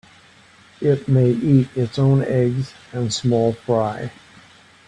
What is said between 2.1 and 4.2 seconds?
eggs and small fry.